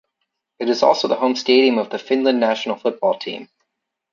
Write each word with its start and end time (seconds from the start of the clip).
It 0.57 0.67
is 0.67 0.81
also 0.81 1.07
the 1.07 1.13
home 1.15 1.35
stadium 1.35 1.77
of 1.77 1.91
the 1.91 1.99
Finland 1.99 2.39
national 2.39 2.75
football 2.77 3.19
team. 3.19 3.49